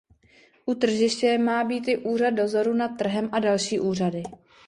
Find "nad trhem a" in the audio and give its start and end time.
2.73-3.39